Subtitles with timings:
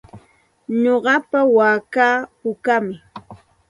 [0.81, 2.85] Nuqapa waakaa pukam.